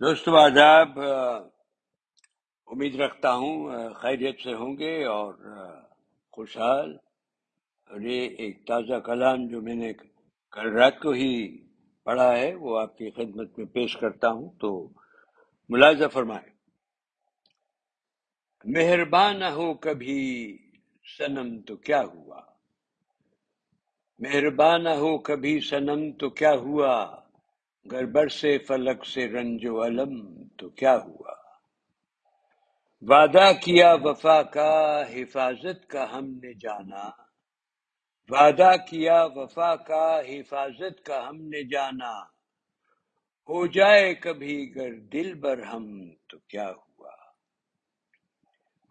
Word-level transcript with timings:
دوستو 0.00 0.36
آداب 0.36 1.00
امید 2.66 3.00
رکھتا 3.00 3.34
ہوں 3.34 3.70
خیریت 3.94 4.40
سے 4.40 4.54
ہوں 4.54 4.76
گے 4.78 5.04
اور 5.04 5.34
خوشحال۔ 6.30 6.96
اور 7.90 8.00
یہ 8.00 8.28
ایک 8.38 8.66
تازہ 8.66 9.00
کلام 9.00 9.46
جو 9.46 9.62
میں 9.62 9.74
نے 9.74 9.92
کل 10.50 10.72
رات 10.72 10.98
کو 11.00 11.10
ہی 11.10 11.58
پڑھا 12.04 12.38
ہے، 12.38 12.54
وہ 12.54 12.80
آپ 12.80 12.98
کی 12.98 13.10
خدمت 13.10 13.58
میں 13.58 13.66
پیش 13.66 13.96
کرتا 13.96 14.28
ہوں۔ 14.28 14.50
تو 14.60 14.88
ملاحظہ 15.68 16.08
فرمائے 16.08 16.50
مہربان 18.64 19.42
ہو 19.42 19.74
کبھی 19.74 20.58
سنم 21.18 21.60
تو 21.60 21.76
کیا 21.76 22.02
ہوا؟ 22.02 22.40
مہربان 24.18 24.86
ہو 24.86 25.18
کبھی 25.18 25.60
سنم 25.60 26.12
تو 26.12 26.30
کیا 26.30 26.52
ہوا؟ 26.54 27.25
گر 27.92 28.28
سے 28.28 28.58
فلک 28.58 29.06
سے 29.06 29.28
رنج 29.28 29.66
و 29.66 29.84
علم 29.84 30.42
تو 30.56 30.68
کیا 30.68 30.96
ہوا؟ 30.96 31.32
وعدہ 33.02 33.52
کیا 33.64 33.94
وفا 34.02 34.42
کا، 34.42 35.02
حفاظت 35.14 35.86
کا 35.86 36.18
ہم 36.18 36.24
نے 36.24 36.54
جانا۔ 36.54 37.10
وعدہ 38.28 38.70
کیا 38.88 39.26
وفا 39.34 39.76
کا، 39.76 40.20
حفاظت 40.20 41.04
کا 41.04 41.28
ہم 41.28 41.36
نے 41.36 41.68
جانا۔ 41.68 42.36
ہو 43.48 43.66
جائے 43.66 44.14
کبھی 44.14 44.76
گر 44.76 44.94
دل 44.94 45.34
بر 45.34 45.62
ہم 45.62 46.10
تو 46.10 46.38
کیا 46.38 46.70
ہوا؟ 46.70 47.10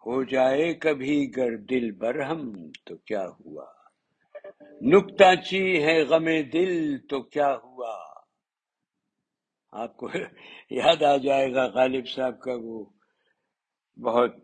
ہو 0.06 0.24
جائے 0.24 0.74
کبھی 0.74 1.36
گر 1.36 1.56
دل 1.56 1.90
بر 1.90 2.20
ہم 2.20 2.70
تو 2.84 2.96
کیا 2.96 3.26
ہوا؟ 3.28 3.66
نکتا 4.82 5.36
چی 5.36 5.84
ہے 5.84 6.02
غم 6.02 6.24
دل 6.52 6.98
تو 6.98 7.22
کیا 7.22 7.56
ہوا؟ 7.64 7.95
آپ 9.76 9.96
کو 9.96 10.08
یاد 10.70 11.02
آ 11.02 11.16
جائے 11.16 11.54
گا 11.54 11.66
غالب 11.66 12.08
صاحب 12.08 12.40
کا 12.40 12.52
وہ 12.62 12.84
بہت 14.02 14.36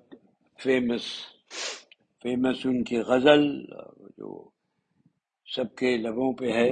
فیمس 0.63 1.05
فیمس 2.23 2.67
ان 2.67 2.85
کی 2.85 2.99
غزل، 2.99 3.67
جو 4.19 4.51
سب 5.47 5.75
کے 5.75 5.97
لبوں 5.97 6.33
پہ 6.33 6.53
ہے۔ 6.53 6.71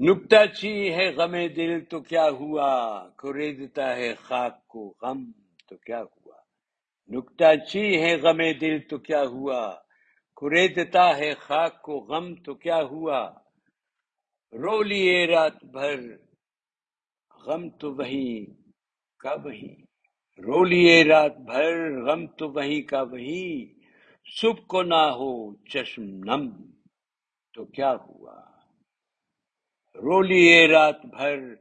نکتا 0.00 0.46
چی 0.46 0.94
ہے 0.94 1.10
غم 1.10 1.34
دل 1.56 1.84
تو 1.84 2.00
کیا 2.00 2.28
ہوا؟ 2.30 2.70
خریدتا 3.18 3.96
ہے 3.96 4.14
خاک 4.14 4.68
کو 4.68 4.94
غم 5.02 5.32
تو 5.68 5.76
کیا 5.76 6.02
ہوا؟ 6.02 6.36
نکتا 7.08 7.56
چی 7.56 8.02
ہے 8.02 8.16
غم 8.16 8.40
دل 8.60 8.78
تو 8.80 8.98
کیا 8.98 9.22
ہوا؟ 9.22 9.74
خریدتا 10.40 11.16
ہے 11.16 11.34
خاک 11.34 11.82
کو 11.82 11.98
غم 11.98 12.34
تو 12.34 12.54
کیا 12.54 12.82
ہوا؟ 12.82 13.20
رو 14.52 14.82
لیے 14.82 15.26
رات 15.26 15.64
بھر 15.64 16.00
غم 17.46 17.70
تو 17.70 17.94
وہی 17.94 18.46
کا 19.18 19.34
وہی۔ 19.44 19.74
رو 20.38 20.64
لیے 20.64 21.04
رات 21.04 21.36
بھر 21.36 22.02
غم 22.02 22.26
تو 22.26 22.48
وہی 22.48 22.82
کا 22.82 23.02
وہی۔ 23.02 23.74
صبح 24.40 24.66
کو 24.66 24.82
نہ 24.82 24.94
ہو 24.94 25.54
چشم 25.54 26.02
نم 26.02 26.50
تو 27.54 27.64
کیا 27.64 27.94
ہوا؟ 27.94 28.40
رو 29.94 30.22
لیے 30.22 30.66
رات 30.66 31.06
بھر 31.06 31.54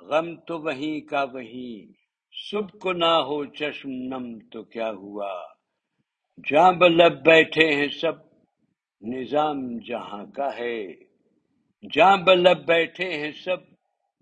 غم 0.00 0.36
تو 0.36 0.58
وہی 0.58 1.00
کا 1.00 1.22
وہی۔ 1.22 1.92
صبح 2.50 2.78
کو 2.78 2.92
نہ 2.92 3.04
ہو 3.04 3.44
چشم 3.44 3.90
نم 3.90 4.38
تو 4.52 4.64
کیا 4.64 4.90
ہوا؟ 4.90 5.42
جہاں 6.50 6.72
بلب 6.72 7.24
بیٹھے 7.24 7.74
ہیں 7.74 7.88
سب، 7.88 8.12
نظام 9.02 9.78
جہاں 9.78 10.26
کا 10.26 10.56
ہے۔ 10.56 10.86
جہاں 11.92 12.16
بلب 12.16 12.66
بیٹھے 12.66 13.12
ہیں 13.12 13.32
سب 13.32 13.75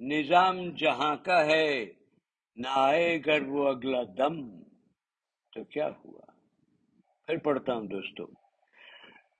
نظام 0.09 0.71
جہاں 0.71 1.17
کا 1.17 1.47
ہے، 1.47 1.85
نہ 2.57 2.69
آئے 2.71 3.19
گر 3.27 3.49
وہ 3.49 3.69
اگلا 3.69 4.03
دم۔ 4.03 4.63
تو 5.53 5.65
کیا 5.65 5.89
ہوا؟ 5.89 6.33
پھر 7.27 7.39
پڑھتا 7.39 7.75
ہوں 7.75 7.87
دوستو۔ 7.87 8.25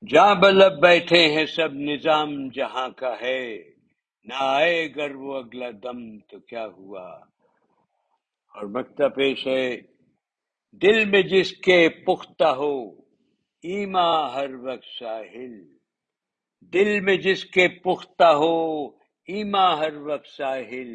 جہاں 0.09 0.35
بلب 0.35 0.81
بیٹھے 0.83 1.33
ہیں 1.33 1.47
سب 1.47 1.75
نظام 1.75 2.49
جہاں 2.49 2.89
کا 2.89 3.15
ہے، 3.23 3.59
نہ 4.25 4.35
آئے 4.39 4.89
گر 4.97 5.15
وہ 5.15 5.37
اگلا 5.37 5.71
دم۔ 5.83 6.19
تو 6.19 6.41
کیا 6.41 6.67
ہوا؟ 6.67 7.11
اور 8.55 8.65
مکتا 8.65 9.09
پیش 9.09 9.47
ہے، 9.47 9.81
دل 10.73 11.11
میں 11.11 11.23
جس 11.23 11.57
کے 11.57 11.89
پختہ 11.89 12.45
ہو، 12.45 12.91
ایما 13.63 14.35
ہر 14.35 14.55
وقت 14.55 14.99
ساحل۔ 14.99 15.75
دل 16.61 17.01
میں 17.01 17.17
جس 17.17 17.45
کے 17.45 17.69
پختہ 17.69 18.25
ہو 18.25 18.89
ایما 19.27 19.79
ہر 19.79 19.97
وقت 19.97 20.27
ساحل، 20.27 20.93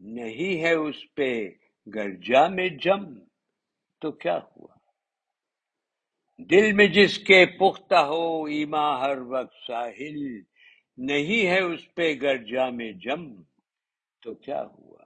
نہیں 0.00 0.60
ہے 0.62 0.72
اس 0.72 1.14
پہ 1.14 1.48
گر 1.94 2.08
میں 2.50 2.68
جم۔ 2.68 3.04
تو 4.00 4.12
کیا 4.12 4.38
ہوا؟ 4.38 4.74
دل 6.50 6.72
میں 6.72 6.86
جس 6.86 7.18
کے 7.18 7.44
پختہ 7.58 7.94
ہو 7.94 8.44
ایما 8.44 9.00
ہر 9.00 9.18
وقت 9.18 9.54
ساحل، 9.66 10.20
نہیں 10.98 11.46
ہے 11.46 11.60
اس 11.60 11.94
پہ 11.94 12.14
گر 12.22 12.36
جام 12.36 12.78
جم۔ 13.04 13.42
تو 14.22 14.34
کیا 14.34 14.62
ہوا؟ 14.64 15.04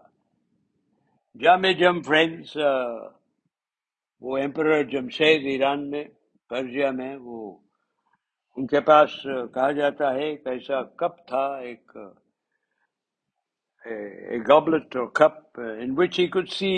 جام 1.42 1.62
جم 1.78 2.00
فرینڈس 2.02 2.56
وہ 4.20 4.36
ایمپرر 4.36 4.82
جمشید 4.82 5.46
ایران 5.46 5.90
میں 5.90 6.04
پرجیا 6.48 6.90
میں، 6.90 7.16
وہ 7.16 7.58
ان 8.56 8.66
کے 8.66 8.80
پاس 8.80 9.22
کہا 9.54 9.70
جاتا 9.72 10.14
ہے، 10.14 10.24
ایک 10.24 10.46
ایسا 10.46 10.82
کپ 10.82 11.26
تھا، 11.28 11.46
ایک 11.56 11.92
گابلٹ 14.48 14.96
اور 14.96 15.06
cup 15.14 15.60
in 15.60 15.94
which 15.98 16.18
he 16.18 16.26
could 16.26 16.48
see 16.50 16.74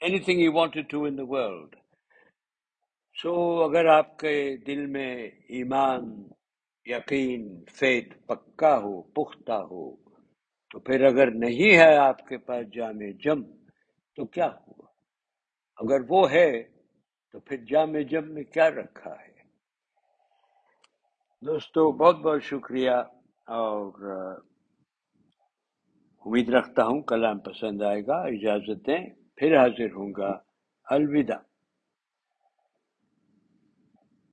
anything 0.18 0.40
you 0.40 0.52
wanted 0.52 0.90
to 0.90 1.04
in 1.04 1.16
the 1.18 1.24
world 1.28 1.76
so 3.16 3.32
اگر 3.62 3.86
آپ 3.88 4.18
کے 4.18 4.34
دل 4.66 4.84
میں 4.86 5.14
ایمان 5.50 6.04
یقین 6.86 7.42
فیت 7.70 8.14
پکا 8.26 8.76
ہو 8.78 9.00
پختہ 9.14 9.58
ہو 9.70 9.90
تو 10.70 10.78
پھر 10.80 11.04
اگر 11.04 11.30
نہیں 11.36 11.76
ہے 11.78 11.94
آپ 11.98 12.26
کے 12.28 12.38
پاس 12.38 12.66
جامع 12.72 13.10
جم 13.18 13.42
تو 14.18 14.24
کیا 14.26 14.46
ہوا 14.48 14.86
اگر 15.78 16.00
وہ 16.08 16.30
ہے 16.30 16.50
تو 17.34 17.40
پھر 17.40 17.56
جامع 17.64 18.00
جم 18.10 18.32
میں 18.34 18.44
کیا 18.44 18.68
رکھا 18.70 19.10
ہے 19.12 19.28
دوستو 21.42 21.90
بہت 21.92 22.16
بہت 22.18 22.42
شکریہ 22.42 22.96
اور 23.48 24.40
امید 26.26 26.48
رکھتا 26.48 26.86
ہوں 26.86 27.02
کلام 27.02 27.38
پسند 27.38 27.82
آئے 27.82 28.06
گا 28.06 28.14
اجازت 28.14 28.86
دیں 28.86 29.06
پھر 29.36 29.56
حاضر 29.56 29.92
ہوں 29.94 30.12
گا۔ 30.16 30.38
الوداع۔ 30.90 31.49